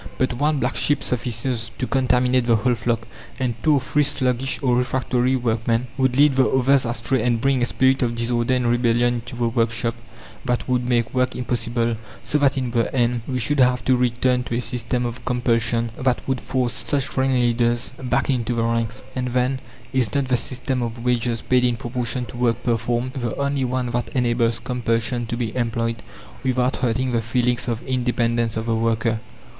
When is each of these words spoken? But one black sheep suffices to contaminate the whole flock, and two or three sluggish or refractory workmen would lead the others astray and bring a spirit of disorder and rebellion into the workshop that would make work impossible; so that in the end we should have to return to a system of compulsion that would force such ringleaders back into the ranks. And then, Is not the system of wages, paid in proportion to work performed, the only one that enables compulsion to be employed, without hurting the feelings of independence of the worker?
But 0.17 0.33
one 0.33 0.57
black 0.57 0.75
sheep 0.77 1.03
suffices 1.03 1.69
to 1.77 1.85
contaminate 1.85 2.47
the 2.47 2.55
whole 2.55 2.73
flock, 2.73 3.07
and 3.39 3.53
two 3.61 3.75
or 3.75 3.79
three 3.81 4.01
sluggish 4.01 4.57
or 4.63 4.75
refractory 4.75 5.35
workmen 5.35 5.85
would 5.95 6.15
lead 6.17 6.37
the 6.37 6.49
others 6.49 6.85
astray 6.87 7.21
and 7.21 7.39
bring 7.39 7.61
a 7.61 7.67
spirit 7.67 8.01
of 8.01 8.15
disorder 8.15 8.55
and 8.55 8.65
rebellion 8.65 9.13
into 9.13 9.35
the 9.35 9.47
workshop 9.49 9.93
that 10.43 10.67
would 10.67 10.89
make 10.89 11.13
work 11.13 11.35
impossible; 11.35 11.97
so 12.23 12.39
that 12.39 12.57
in 12.57 12.71
the 12.71 12.91
end 12.95 13.21
we 13.27 13.37
should 13.37 13.59
have 13.59 13.85
to 13.85 13.95
return 13.95 14.43
to 14.45 14.55
a 14.55 14.59
system 14.59 15.05
of 15.05 15.23
compulsion 15.23 15.91
that 15.99 16.27
would 16.27 16.41
force 16.41 16.83
such 16.87 17.15
ringleaders 17.15 17.93
back 18.01 18.27
into 18.27 18.55
the 18.55 18.63
ranks. 18.63 19.03
And 19.15 19.27
then, 19.27 19.59
Is 19.93 20.11
not 20.15 20.29
the 20.29 20.35
system 20.37 20.81
of 20.81 21.05
wages, 21.05 21.43
paid 21.43 21.63
in 21.63 21.77
proportion 21.77 22.25
to 22.25 22.37
work 22.37 22.63
performed, 22.63 23.13
the 23.13 23.35
only 23.35 23.65
one 23.65 23.91
that 23.91 24.09
enables 24.15 24.57
compulsion 24.57 25.27
to 25.27 25.37
be 25.37 25.55
employed, 25.55 26.01
without 26.43 26.77
hurting 26.77 27.11
the 27.11 27.21
feelings 27.21 27.67
of 27.67 27.83
independence 27.83 28.57
of 28.57 28.65
the 28.65 28.73
worker? 28.73 29.19